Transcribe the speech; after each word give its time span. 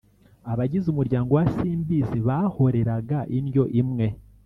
Abagize 0.51 0.85
umuryango 0.89 1.31
wa 1.37 1.45
Simbizi 1.53 2.17
bahoreraga 2.27 3.19
indyo 3.37 3.63
imwe; 3.81 4.07